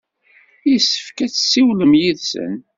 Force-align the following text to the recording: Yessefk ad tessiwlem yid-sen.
Yessefk 0.71 1.17
ad 1.25 1.31
tessiwlem 1.31 1.93
yid-sen. 2.01 2.53